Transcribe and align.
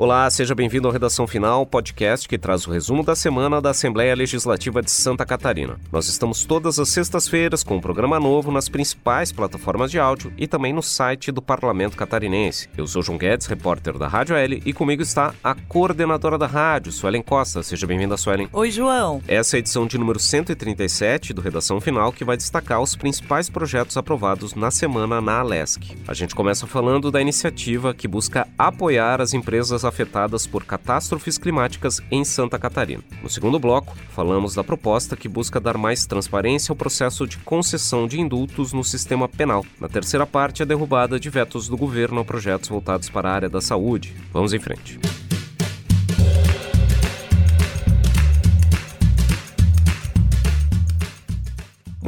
Olá, 0.00 0.30
seja 0.30 0.54
bem-vindo 0.54 0.86
ao 0.86 0.92
Redação 0.92 1.26
Final, 1.26 1.66
podcast 1.66 2.28
que 2.28 2.38
traz 2.38 2.64
o 2.68 2.70
resumo 2.70 3.02
da 3.02 3.16
semana 3.16 3.60
da 3.60 3.70
Assembleia 3.70 4.14
Legislativa 4.14 4.80
de 4.80 4.92
Santa 4.92 5.26
Catarina. 5.26 5.76
Nós 5.90 6.06
estamos 6.06 6.44
todas 6.44 6.78
as 6.78 6.90
sextas-feiras 6.90 7.64
com 7.64 7.78
um 7.78 7.80
programa 7.80 8.20
novo 8.20 8.52
nas 8.52 8.68
principais 8.68 9.32
plataformas 9.32 9.90
de 9.90 9.98
áudio 9.98 10.32
e 10.38 10.46
também 10.46 10.72
no 10.72 10.84
site 10.84 11.32
do 11.32 11.42
Parlamento 11.42 11.96
Catarinense. 11.96 12.68
Eu 12.76 12.86
sou 12.86 13.02
João 13.02 13.18
Guedes, 13.18 13.48
repórter 13.48 13.98
da 13.98 14.06
Rádio 14.06 14.36
L, 14.36 14.62
e 14.64 14.72
comigo 14.72 15.02
está 15.02 15.34
a 15.42 15.56
coordenadora 15.56 16.38
da 16.38 16.46
rádio, 16.46 16.92
Suelen 16.92 17.20
Costa. 17.20 17.64
Seja 17.64 17.84
bem-vinda, 17.84 18.16
Suelen. 18.16 18.48
Oi, 18.52 18.70
João. 18.70 19.20
Essa 19.26 19.56
é 19.56 19.58
a 19.58 19.58
edição 19.58 19.84
de 19.84 19.98
número 19.98 20.20
137 20.20 21.32
do 21.32 21.42
Redação 21.42 21.80
Final, 21.80 22.12
que 22.12 22.24
vai 22.24 22.36
destacar 22.36 22.80
os 22.80 22.94
principais 22.94 23.50
projetos 23.50 23.96
aprovados 23.96 24.54
na 24.54 24.70
semana 24.70 25.20
na 25.20 25.40
Alesc. 25.40 25.82
A 26.06 26.14
gente 26.14 26.36
começa 26.36 26.68
falando 26.68 27.10
da 27.10 27.20
iniciativa 27.20 27.92
que 27.92 28.06
busca 28.06 28.46
apoiar 28.56 29.20
as 29.20 29.34
empresas 29.34 29.87
afetadas 29.88 30.46
por 30.46 30.64
catástrofes 30.64 31.38
climáticas 31.38 32.00
em 32.10 32.24
Santa 32.24 32.58
Catarina. 32.58 33.02
No 33.22 33.28
segundo 33.28 33.58
bloco, 33.58 33.96
falamos 34.10 34.54
da 34.54 34.62
proposta 34.62 35.16
que 35.16 35.28
busca 35.28 35.60
dar 35.60 35.76
mais 35.76 36.06
transparência 36.06 36.72
ao 36.72 36.76
processo 36.76 37.26
de 37.26 37.38
concessão 37.38 38.06
de 38.06 38.20
indultos 38.20 38.72
no 38.72 38.84
sistema 38.84 39.28
penal. 39.28 39.64
Na 39.80 39.88
terceira 39.88 40.26
parte, 40.26 40.62
a 40.62 40.66
derrubada 40.66 41.18
de 41.18 41.30
vetos 41.30 41.68
do 41.68 41.76
governo 41.76 42.20
a 42.20 42.24
projetos 42.24 42.68
voltados 42.68 43.08
para 43.08 43.30
a 43.30 43.34
área 43.34 43.48
da 43.48 43.60
saúde. 43.60 44.14
Vamos 44.32 44.52
em 44.52 44.58
frente. 44.58 44.98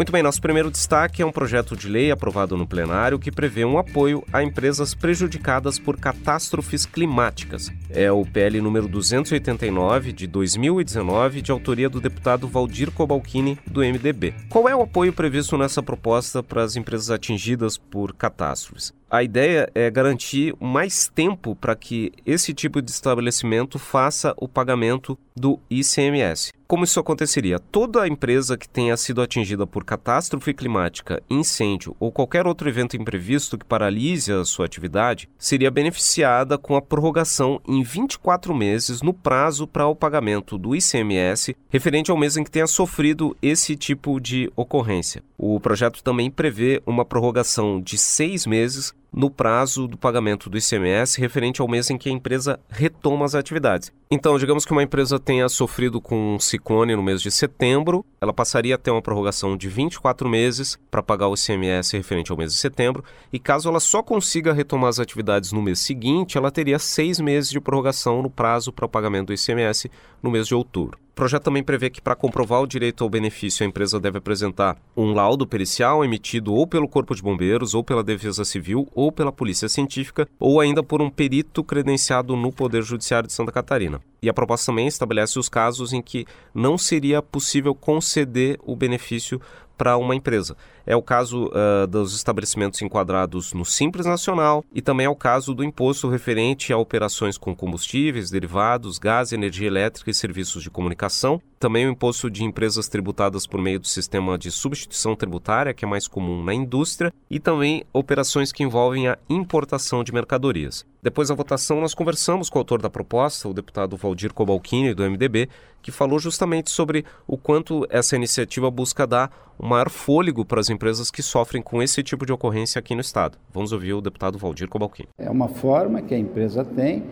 Muito 0.01 0.13
bem, 0.13 0.23
nosso 0.23 0.41
primeiro 0.41 0.71
destaque 0.71 1.21
é 1.21 1.27
um 1.27 1.31
projeto 1.31 1.77
de 1.77 1.87
lei 1.87 2.11
aprovado 2.11 2.57
no 2.57 2.67
plenário 2.67 3.19
que 3.19 3.31
prevê 3.31 3.67
um 3.67 3.77
apoio 3.77 4.25
a 4.33 4.43
empresas 4.43 4.95
prejudicadas 4.95 5.79
por 5.79 5.99
catástrofes 5.99 6.87
climáticas. 6.87 7.71
É 7.91 8.11
o 8.11 8.25
PL 8.25 8.63
número 8.63 8.89
289 8.89 10.15
de 10.15 10.27
2019, 10.27 11.43
de 11.43 11.53
autoria 11.53 11.91
do 11.91 12.01
deputado 12.01 12.49
Valdir 12.49 12.91
Cobalcini, 12.91 13.59
do 13.67 13.81
MDB. 13.81 14.33
Qual 14.49 14.67
é 14.67 14.75
o 14.75 14.81
apoio 14.81 15.13
previsto 15.13 15.59
nessa 15.59 15.83
proposta 15.83 16.43
para 16.43 16.63
as 16.63 16.77
empresas 16.77 17.11
atingidas 17.11 17.77
por 17.77 18.15
catástrofes? 18.15 18.99
A 19.11 19.25
ideia 19.25 19.69
é 19.75 19.91
garantir 19.91 20.55
mais 20.61 21.09
tempo 21.09 21.57
para 21.57 21.75
que 21.75 22.13
esse 22.25 22.55
tipo 22.55 22.81
de 22.81 22.93
estabelecimento 22.93 23.77
faça 23.77 24.33
o 24.37 24.47
pagamento 24.47 25.19
do 25.35 25.59
ICMS. 25.69 26.53
Como 26.71 26.85
isso 26.85 27.01
aconteceria? 27.01 27.59
Toda 27.59 28.07
empresa 28.07 28.57
que 28.57 28.69
tenha 28.69 28.97
sido 28.97 29.21
atingida 29.21 29.67
por 29.67 29.83
catástrofe 29.83 30.55
climática, 30.55 31.21
incêndio 31.29 31.97
ou 31.99 32.13
qualquer 32.13 32.47
outro 32.47 32.69
evento 32.69 32.97
imprevisto 32.97 33.59
que 33.59 33.65
paralise 33.65 34.33
a 34.33 34.45
sua 34.45 34.67
atividade 34.67 35.29
seria 35.37 35.69
beneficiada 35.69 36.57
com 36.57 36.77
a 36.77 36.83
prorrogação 36.83 37.61
em 37.67 37.83
24 37.83 38.55
meses 38.55 39.03
no 39.03 39.13
prazo 39.13 39.67
para 39.67 39.89
o 39.89 39.97
pagamento 39.97 40.57
do 40.57 40.77
ICMS 40.77 41.57
referente 41.69 42.13
ao 42.13 42.17
mês 42.17 42.37
em 42.37 42.45
que 42.45 42.51
tenha 42.53 42.69
sofrido 42.69 43.37
esse 43.43 43.75
tipo 43.75 44.21
de 44.21 44.53
ocorrência. 44.55 45.25
O 45.37 45.59
projeto 45.59 46.05
também 46.05 46.31
prevê 46.31 46.81
uma 46.87 47.05
prorrogação 47.05 47.81
de 47.81 47.99
seis 47.99 48.47
meses 48.47 48.95
no 49.13 49.31
prazo 49.31 49.87
do 49.87 49.97
pagamento 49.97 50.49
do 50.49 50.59
ICMS 50.59 51.21
referente 51.21 51.61
ao 51.61 51.69
mês 51.69 51.91
em 51.91 51.99
que 51.99 52.09
a 52.09 52.13
empresa 52.13 52.61
retoma 52.69 53.25
as 53.25 53.35
atividades. 53.35 53.93
Então, 54.13 54.37
digamos 54.37 54.65
que 54.65 54.73
uma 54.73 54.83
empresa 54.83 55.21
tenha 55.21 55.49
sofrido 55.49 56.01
com 56.01 56.35
um 56.35 56.41
ciclone 56.41 56.97
no 56.97 57.03
mês 57.03 57.23
de 57.23 57.31
setembro, 57.31 58.05
ela 58.21 58.33
passaria 58.33 58.75
a 58.75 58.79
ter 58.79 58.91
uma 58.91 59.01
prorrogação 59.01 59.57
de 59.57 59.69
24 59.69 60.29
meses 60.29 60.77
para 60.91 61.01
pagar 61.01 61.29
o 61.29 61.35
ICMS 61.35 61.97
referente 61.97 62.33
ao 62.33 62.37
mês 62.37 62.53
de 62.53 62.59
setembro, 62.59 63.05
e 63.33 63.39
caso 63.39 63.69
ela 63.69 63.79
só 63.79 64.03
consiga 64.03 64.53
retomar 64.53 64.89
as 64.89 64.99
atividades 64.99 65.53
no 65.53 65.63
mês 65.63 65.79
seguinte, 65.79 66.37
ela 66.37 66.51
teria 66.51 66.81
seis 66.81 67.21
meses 67.21 67.51
de 67.51 67.61
prorrogação 67.61 68.21
no 68.21 68.29
prazo 68.29 68.73
para 68.73 68.85
o 68.85 68.89
pagamento 68.89 69.29
do 69.29 69.33
ICMS 69.33 69.89
no 70.21 70.29
mês 70.29 70.49
de 70.49 70.57
outubro. 70.57 70.99
O 71.11 71.15
projeto 71.21 71.45
também 71.45 71.63
prevê 71.63 71.91
que, 71.91 72.01
para 72.01 72.17
comprovar 72.17 72.63
o 72.63 72.67
direito 72.67 73.05
ao 73.05 73.11
benefício, 73.11 73.63
a 73.63 73.69
empresa 73.69 74.01
deve 74.01 74.19
apresentar 74.19 74.77
um 74.97 75.13
laudo 75.13 75.47
pericial 75.47 76.05
emitido 76.05 76.55
ou 76.55 76.67
pelo 76.67 76.89
Corpo 76.89 77.15
de 77.15 77.23
Bombeiros, 77.23 77.75
ou 77.75 77.85
pela 77.85 78.03
Defesa 78.03 78.43
Civil, 78.43 78.89
ou 78.95 79.13
pela 79.13 79.31
Polícia 79.31 79.69
Científica, 79.69 80.27
ou 80.39 80.61
ainda 80.61 80.83
por 80.83 81.03
um 81.03 81.11
perito 81.11 81.63
credenciado 81.63 82.35
no 82.37 82.51
Poder 82.51 82.83
Judiciário 82.83 83.27
de 83.27 83.35
Santa 83.35 83.53
Catarina. 83.53 84.00
E 84.23 84.29
a 84.29 84.35
proposta 84.35 84.67
também 84.67 84.87
estabelece 84.87 85.39
os 85.39 85.49
casos 85.49 85.93
em 85.93 86.03
que 86.03 86.27
não 86.55 86.77
seria 86.77 87.23
possível 87.23 87.75
conceder 87.75 88.59
o 88.63 88.77
benefício 88.77 89.41
para 89.81 89.97
uma 89.97 90.15
empresa. 90.15 90.59
É 90.85 90.95
o 90.95 91.01
caso 91.01 91.47
uh, 91.47 91.87
dos 91.87 92.15
estabelecimentos 92.15 92.83
enquadrados 92.83 93.55
no 93.55 93.65
Simples 93.65 94.05
Nacional 94.05 94.63
e 94.75 94.83
também 94.83 95.07
é 95.07 95.09
o 95.09 95.17
caso 95.17 95.55
do 95.55 95.65
imposto 95.65 96.07
referente 96.07 96.71
a 96.71 96.77
operações 96.77 97.39
com 97.39 97.57
combustíveis, 97.57 98.31
derivados, 98.31 98.99
gás, 98.99 99.33
energia 99.33 99.69
elétrica 99.69 100.11
e 100.11 100.15
serviços 100.15 100.63
de 100.63 100.69
comunicação. 100.69 101.41
Também 101.59 101.87
o 101.87 101.91
imposto 101.91 102.31
de 102.31 102.45
empresas 102.45 102.89
tributadas 102.89 103.47
por 103.47 103.59
meio 103.59 103.81
do 103.81 103.87
sistema 103.87 104.37
de 104.37 104.51
substituição 104.51 105.17
tributária, 105.17 105.73
que 105.73 105.85
é 105.85 105.89
mais 105.89 106.07
comum 106.07 106.45
na 106.45 106.53
indústria, 106.53 107.11
e 107.31 107.41
também 107.41 107.83
operações 107.91 108.53
que 108.53 108.63
envolvem 108.63 109.09
a 109.09 109.17
importação 109.31 110.05
de 110.05 110.13
mercadorias. 110.13 110.85
Depois 111.03 111.29
da 111.29 111.35
votação, 111.35 111.81
nós 111.81 111.95
conversamos 111.95 112.51
com 112.51 112.59
o 112.59 112.61
autor 112.61 112.83
da 112.83 112.91
proposta, 112.91 113.49
o 113.49 113.55
deputado 113.55 113.97
Valdir 113.97 114.35
Cobalcini, 114.35 114.93
do 114.93 115.03
MDB, 115.03 115.49
que 115.81 115.91
falou 115.91 116.19
justamente 116.19 116.71
sobre 116.71 117.07
o 117.27 117.39
quanto 117.39 117.87
essa 117.89 118.15
iniciativa 118.17 118.71
busca 118.71 119.07
dar 119.07 119.55
um 119.59 119.67
maior 119.67 119.89
fôlego 119.89 120.45
para 120.45 120.61
as 120.61 120.69
empresas 120.69 121.11
que 121.11 121.23
sofrem 121.23 121.63
com 121.63 121.83
esse 121.83 122.03
tipo 122.03 122.27
de 122.27 122.33
ocorrência 122.35 122.79
aqui 122.79 122.95
no 122.95 123.01
Estado. 123.01 123.39
Vamos 123.51 123.73
ouvir 123.73 123.95
o 123.95 124.03
deputado 124.03 124.39
Valdir 124.39 124.69
Cobalquim. 124.69 125.05
É 125.17 125.31
uma 125.31 125.49
forma 125.49 126.03
que 126.03 126.15
a 126.15 126.19
empresa 126.19 126.67
tem 126.67 127.05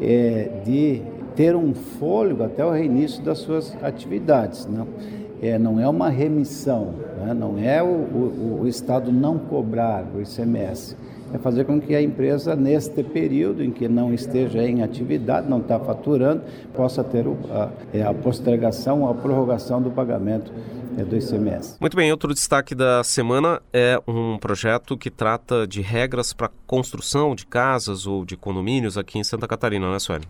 é, 0.00 0.60
de 0.64 1.02
ter 1.34 1.56
um 1.56 1.74
fôlego 1.74 2.44
até 2.44 2.64
o 2.64 2.70
reinício 2.70 3.24
das 3.24 3.38
suas 3.38 3.76
atividades. 3.82 4.66
Não 4.66 4.86
é, 5.42 5.58
não 5.58 5.80
é 5.80 5.88
uma 5.88 6.10
remissão, 6.10 6.94
né? 7.18 7.34
não 7.34 7.58
é 7.58 7.82
o, 7.82 7.86
o, 7.86 8.60
o 8.62 8.68
Estado 8.68 9.10
não 9.10 9.36
cobrar 9.36 10.04
o 10.14 10.20
ICMS 10.20 10.96
é 11.32 11.38
fazer 11.38 11.64
com 11.64 11.80
que 11.80 11.94
a 11.94 12.02
empresa, 12.02 12.56
neste 12.56 13.02
período 13.02 13.62
em 13.62 13.70
que 13.70 13.88
não 13.88 14.12
esteja 14.12 14.62
em 14.62 14.82
atividade, 14.82 15.48
não 15.48 15.58
está 15.58 15.78
faturando, 15.78 16.42
possa 16.74 17.04
ter 17.04 17.24
a, 17.50 17.68
é, 17.92 18.02
a 18.02 18.12
postergação, 18.12 19.08
a 19.08 19.14
prorrogação 19.14 19.80
do 19.80 19.90
pagamento 19.90 20.52
é 20.96 21.04
do 21.04 21.16
ICMS. 21.16 21.76
Muito 21.80 21.96
bem, 21.96 22.10
outro 22.10 22.32
destaque 22.32 22.74
da 22.74 23.02
semana 23.04 23.60
é 23.72 24.00
um 24.06 24.38
projeto 24.38 24.96
que 24.96 25.10
trata 25.10 25.66
de 25.66 25.80
regras 25.80 26.32
para 26.32 26.50
construção 26.66 27.34
de 27.34 27.46
casas 27.46 28.06
ou 28.06 28.24
de 28.24 28.36
condomínios 28.36 28.96
aqui 28.96 29.18
em 29.18 29.24
Santa 29.24 29.46
Catarina, 29.46 29.90
né, 29.90 29.98
Sueli? 29.98 30.26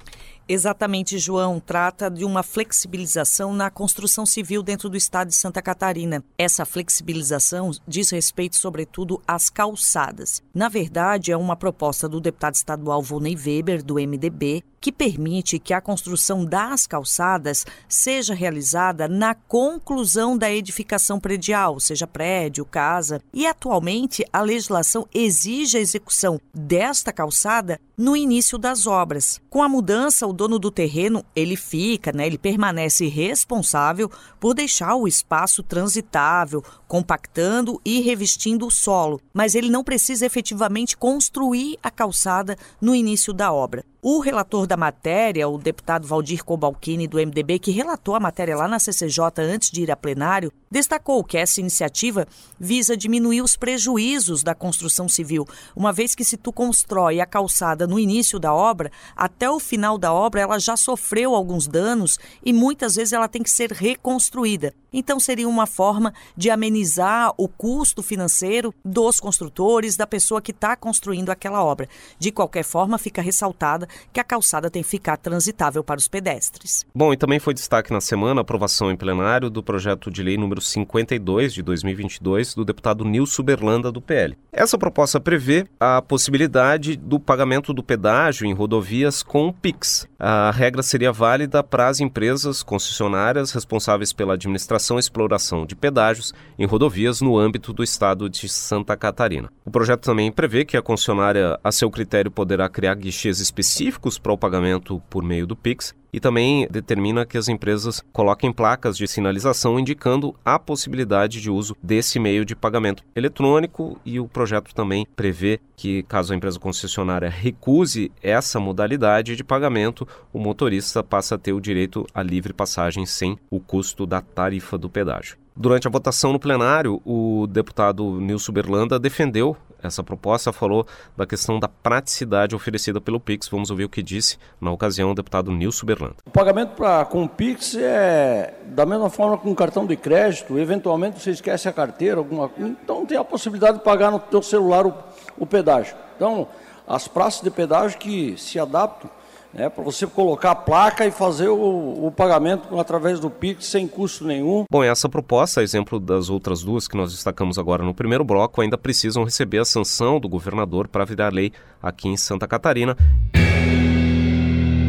Exatamente, 0.53 1.17
João. 1.17 1.61
Trata 1.61 2.11
de 2.11 2.25
uma 2.25 2.43
flexibilização 2.43 3.55
na 3.55 3.71
construção 3.71 4.27
civil 4.27 4.65
dentro 4.65 4.89
do 4.89 4.97
estado 4.97 5.29
de 5.29 5.37
Santa 5.37 5.63
Catarina. 5.63 6.25
Essa 6.37 6.65
flexibilização 6.65 7.71
diz 7.87 8.11
respeito, 8.11 8.57
sobretudo, 8.57 9.23
às 9.29 9.49
calçadas. 9.49 10.43
Na 10.53 10.69
verdade, 10.69 11.31
é 11.31 11.37
uma 11.37 11.55
proposta 11.55 12.09
do 12.09 12.21
deputado 12.21 12.55
estadual 12.57 13.01
Volney 13.01 13.37
Weber, 13.37 13.81
do 13.85 13.95
MDB, 13.95 14.65
que 14.81 14.91
permite 14.91 15.59
que 15.59 15.75
a 15.75 15.81
construção 15.81 16.45
das 16.45 16.87
calçadas 16.87 17.67
seja 17.87 18.33
realizada 18.33 19.07
na 19.07 19.35
conclusão 19.35 20.39
da 20.39 20.51
edificação 20.51 21.21
predial, 21.21 21.79
seja 21.79 22.07
prédio, 22.07 22.65
casa. 22.65 23.21
E 23.33 23.47
atualmente 23.47 24.25
a 24.33 24.41
legislação 24.41 25.07
exige 25.13 25.77
a 25.77 25.81
execução 25.81 26.41
desta 26.55 27.13
calçada 27.13 27.79
no 28.01 28.17
início 28.17 28.57
das 28.57 28.87
obras. 28.87 29.39
Com 29.51 29.63
a 29.63 29.69
mudança, 29.69 30.27
o 30.27 30.33
dono 30.33 30.59
do 30.59 30.71
terreno, 30.71 31.23
ele 31.37 31.55
fica, 31.55 32.11
né, 32.13 32.27
ele 32.27 32.39
permanece 32.39 33.07
responsável 33.07 34.11
por 34.41 34.55
deixar 34.55 34.95
o 34.95 35.07
espaço 35.07 35.63
transitável, 35.63 36.65
compactando 36.89 37.79
e 37.85 38.01
revestindo 38.01 38.67
o 38.67 38.71
solo, 38.71 39.21
mas 39.35 39.55
ele 39.55 39.69
não 39.69 39.85
precisa 39.85 40.25
efetivamente 40.25 40.97
construir 40.97 41.79
a 41.83 41.91
calçada 41.91 42.57
no 42.81 42.95
início 42.95 43.35
da 43.35 43.53
obra. 43.53 43.85
O 44.03 44.19
relator 44.19 44.67
da 44.67 44.79
matéria, 44.79 45.47
o 45.47 45.59
deputado 45.59 46.07
Valdir 46.07 46.43
Cobalcini, 46.43 47.07
do 47.07 47.19
MDB, 47.19 47.59
que 47.59 47.71
relatou 47.71 48.15
a 48.15 48.21
matéria 48.21 48.57
lá 48.57 48.67
na 48.67 48.79
CCJ 48.79 49.25
antes 49.41 49.71
de 49.71 49.83
ir 49.83 49.91
a 49.91 49.97
plenário, 49.97 50.51
destacou 50.71 51.23
que 51.23 51.37
essa 51.37 51.61
iniciativa 51.61 52.27
visa 52.59 52.97
diminuir 52.97 53.43
os 53.43 53.57
prejuízos 53.57 54.43
da 54.43 54.55
construção 54.55 55.07
civil, 55.07 55.47
uma 55.77 55.93
vez 55.93 56.15
que 56.15 56.25
se 56.25 56.39
tu 56.39 56.51
constrói 56.51 57.21
a 57.21 57.27
calçada 57.27 57.87
no 57.87 57.99
início 57.99 58.39
da 58.39 58.55
obra, 58.55 58.91
até 59.15 59.51
o 59.51 59.61
final 59.61 59.99
da 59.99 60.11
obra 60.15 60.41
ela 60.41 60.59
já 60.59 60.79
sofreu 60.79 61.35
alguns 61.35 61.67
danos 61.67 62.19
e 62.43 62.55
muitas 62.55 62.95
vezes 62.95 63.13
ela 63.13 63.29
tem 63.29 63.43
que 63.43 63.51
ser 63.51 63.71
reconstruída. 63.71 64.73
Então 64.93 65.21
seria 65.21 65.49
uma 65.49 65.67
forma 65.67 66.13
de 66.37 66.51
amenizar 66.51 67.33
o 67.37 67.47
custo 67.47 68.03
financeiro 68.03 68.75
dos 68.85 69.21
construtores, 69.21 69.97
da 69.97 70.07
pessoa 70.07 70.43
que 70.43 70.51
está 70.51 70.75
construindo 70.75 71.31
aquela 71.31 71.63
obra. 71.65 71.89
De 72.19 72.33
qualquer 72.33 72.65
forma, 72.65 72.99
fica 72.99 73.23
ressaltada 73.23 73.89
que 74.13 74.19
a 74.19 74.25
calçada 74.25 74.71
tem 74.71 74.83
que 74.83 74.89
ficar 74.89 75.17
transitável 75.17 75.85
para 75.85 75.99
os 75.99 76.09
pedestres. 76.09 76.85
Bom, 76.95 77.13
e 77.13 77.17
também 77.17 77.39
foi 77.39 77.55
destaque 77.55 77.93
na 77.93 78.01
semana 78.01 78.41
a 78.41 78.43
aprovação 78.43 78.91
em 78.91 78.97
plenário 78.97 79.49
do 79.49 79.63
projeto 79.63 80.11
de 80.11 80.23
lei 80.23 80.37
número 80.37 80.61
52 80.61 81.55
de 81.55 81.63
2022 81.63 82.55
do 82.55 82.65
deputado 82.65 83.05
Nilson 83.05 83.43
Berlanda 83.43 83.93
do 83.93 84.01
PL. 84.01 84.37
Essa 84.53 84.77
proposta 84.77 85.21
prevê 85.21 85.67
a 85.79 86.03
possibilidade 86.03 86.97
do 86.97 87.21
pagamento 87.21 87.73
do 87.73 87.83
pedágio 87.83 88.47
em 88.47 88.53
rodovias 88.53 89.23
com 89.23 89.49
o 89.49 89.53
Pix. 89.53 90.09
A 90.19 90.51
regra 90.51 90.83
seria 90.83 91.13
válida 91.13 91.63
para 91.63 91.89
as 91.89 92.01
empresas 92.01 92.63
concessionárias 92.63 93.53
responsáveis 93.53 94.13
pela 94.13 94.35
administração 94.35 94.80
e 94.97 95.01
exploração 95.01 95.67
de 95.67 95.77
pedágios 95.77 96.33
em 96.59 96.67
rodovias 96.67 97.21
no 97.21 97.39
âmbito 97.39 97.73
do 97.73 97.83
estado 97.83 98.29
de 98.29 98.49
Santa 98.49 98.97
Catarina. 98.97 99.53
O 99.65 99.71
projeto 99.71 100.03
também 100.03 100.33
prevê 100.33 100.65
que 100.65 100.77
a 100.77 100.83
concessionária, 100.83 101.59
a 101.63 101.71
seu 101.71 101.91
critério, 101.91 102.31
poderá 102.31 102.69
criar 102.69 102.95
guichês 102.95 103.41
específicos 103.41 104.19
para 104.19 104.33
o 104.33 104.39
pagamento 104.39 105.03
por 105.11 105.23
meio 105.23 105.47
do 105.47 105.57
Pix 105.57 105.95
e 106.13 106.21
também 106.21 106.67
determina 106.71 107.25
que 107.25 107.39
as 107.39 107.49
empresas 107.49 108.03
coloquem 108.13 108.53
placas 108.53 108.97
de 108.97 109.07
sinalização 109.07 109.79
indicando 109.79 110.35
a 110.45 110.59
possibilidade 110.59 111.41
de 111.41 111.51
uso 111.51 111.77
desse 111.83 112.19
meio 112.19 112.45
de 112.45 112.57
pagamento 112.57 113.05
eletrônico 113.15 113.99
e 114.05 114.19
o 114.19 114.29
projeto 114.29 114.75
também 114.75 115.07
prevê 115.17 115.61
que 115.77 116.03
caso 116.05 116.33
a 116.33 116.37
empresa 116.37 116.59
concessionária 116.59 117.29
recuse 117.29 118.13
essa 118.23 118.61
modalidade 118.61 119.37
de 119.37 119.45
pagamento, 119.45 120.07
o 120.33 120.39
motorista 120.39 121.03
passa 121.03 121.35
a 121.35 121.39
ter 121.39 121.53
o 121.53 121.61
direito 121.61 122.07
à 122.15 122.23
livre 122.23 122.53
passagem 122.53 123.07
sem 123.07 123.39
o 123.51 123.61
custo 123.61 124.07
da 124.07 124.21
tarifa 124.21 124.77
do 124.77 124.91
pedágio. 124.91 125.39
Durante 125.61 125.87
a 125.87 125.91
votação 125.91 126.33
no 126.33 126.41
plenário, 126.41 127.03
o 127.05 127.47
deputado 127.47 128.19
Nilson 128.19 128.51
Berlanda 128.51 128.99
defendeu 128.99 129.55
essa 129.83 130.03
proposta, 130.03 130.51
falou 130.55 130.87
da 131.15 131.27
questão 131.27 131.61
da 131.61 131.69
praticidade 131.69 132.57
oferecida 132.57 132.99
pelo 132.99 133.21
Pix. 133.21 133.47
Vamos 133.47 133.71
ouvir 133.71 133.85
o 133.85 133.89
que 133.91 134.03
disse 134.03 134.39
na 134.59 134.71
ocasião 134.71 135.11
o 135.11 135.15
deputado 135.15 135.51
Nilson 135.51 135.85
Berlanda. 135.85 136.15
O 136.25 136.31
pagamento 136.31 136.71
pra, 136.71 137.05
com 137.05 137.25
o 137.25 137.29
Pix 137.29 137.75
é 137.75 138.55
da 138.69 138.87
mesma 138.87 139.11
forma 139.11 139.37
com 139.37 139.55
cartão 139.55 139.85
de 139.85 139.99
crédito. 139.99 140.59
Eventualmente 140.59 141.21
você 141.21 141.33
esquece 141.33 141.69
a 141.69 141.73
carteira, 141.75 142.17
alguma 142.17 142.51
então 142.57 143.05
tem 143.05 143.19
a 143.19 143.25
possibilidade 143.25 143.81
de 143.81 143.85
pagar 143.85 144.11
no 144.11 144.19
teu 144.19 144.41
celular 144.41 144.87
o, 144.87 144.95
o 145.37 145.45
pedágio. 145.45 145.95
Então, 146.17 146.49
as 146.89 147.07
praças 147.07 147.43
de 147.43 147.51
pedágio 147.51 147.99
que 147.99 148.35
se 148.39 148.59
adaptam 148.59 149.11
né, 149.53 149.69
para 149.69 149.83
você 149.83 150.07
colocar 150.07 150.53
a 150.53 150.55
placa 150.55 151.07
e 151.07 151.11
fazer 151.11 151.49
o, 151.49 152.07
o, 152.07 152.13
pagamento 152.13 152.79
através 152.79 153.19
do 153.19 153.29
Pix 153.29 153.67
sem 153.67 153.87
custo 153.87 154.25
nenhum. 154.25 154.65
Bom, 154.71 154.83
essa 154.83 155.09
proposta, 155.09 155.63
exemplo 155.63 155.99
das 155.99 156.31
outras 156.31 156.63
duas 156.63 156.87
que 156.87 156.97
nós 156.97 157.13
destacamos 157.13 157.59
agora 157.59 157.83
no 157.83 157.95
primeiro 157.95 158.25
bloco, 158.25 158.61
ainda 158.61 158.79
precisam 158.79 159.25
receber 159.25 159.59
a 159.59 159.65
sanção 159.65 160.21
do 160.21 160.29
governador 160.29 160.89
para 160.89 161.05
virar 161.05 161.33
lei 161.33 161.53
aqui 161.83 162.09
em 162.09 162.17
Santa 162.17 162.47
Catarina. 162.47 162.97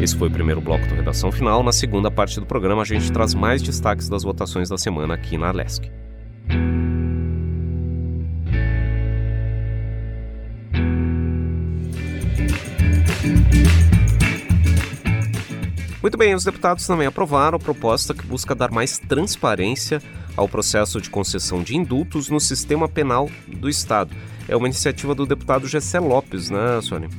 Esse 0.01 0.15
foi 0.15 0.29
o 0.29 0.31
primeiro 0.31 0.59
bloco 0.59 0.87
do 0.87 0.95
Redação 0.95 1.31
Final. 1.31 1.61
Na 1.61 1.71
segunda 1.71 2.09
parte 2.09 2.39
do 2.39 2.45
programa, 2.45 2.81
a 2.81 2.85
gente 2.85 3.11
traz 3.11 3.35
mais 3.35 3.61
destaques 3.61 4.09
das 4.09 4.23
votações 4.23 4.67
da 4.67 4.77
semana 4.77 5.13
aqui 5.13 5.37
na 5.37 5.49
Alesc. 5.49 5.91
Muito 16.11 16.17
bem, 16.17 16.35
os 16.35 16.43
deputados 16.43 16.85
também 16.85 17.07
aprovaram 17.07 17.55
a 17.55 17.59
proposta 17.59 18.13
que 18.13 18.27
busca 18.27 18.53
dar 18.53 18.69
mais 18.69 18.99
transparência 18.99 20.01
ao 20.35 20.45
processo 20.45 20.99
de 20.99 21.09
concessão 21.09 21.63
de 21.63 21.77
indultos 21.77 22.27
no 22.27 22.37
sistema 22.37 22.85
penal 22.85 23.29
do 23.47 23.69
Estado. 23.69 24.13
É 24.45 24.53
uma 24.53 24.67
iniciativa 24.67 25.15
do 25.15 25.25
deputado 25.25 25.69
Gessé 25.69 26.01
Lopes, 26.01 26.49
né, 26.49 26.81
Sônia? 26.81 27.09